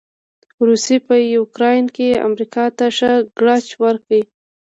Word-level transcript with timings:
روسې 0.67 0.95
په 1.07 1.15
يوکراين 1.35 1.85
کې 1.95 2.09
امریکا 2.27 2.65
ته 2.77 2.85
ښه 2.97 3.11
ګړچ 3.39 3.67
ورکړ. 3.83 4.21